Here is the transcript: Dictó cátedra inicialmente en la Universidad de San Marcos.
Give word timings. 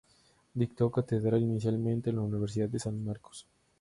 Dictó 0.55 0.89
cátedra 0.89 1.37
inicialmente 1.37 2.09
en 2.09 2.15
la 2.15 2.23
Universidad 2.23 2.67
de 2.67 2.79
San 2.79 3.05
Marcos. 3.05 3.45